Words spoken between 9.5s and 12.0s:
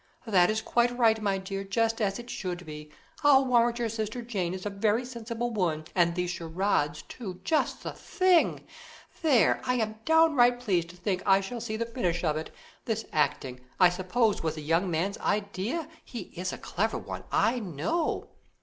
I am downright pleased to think I shall see the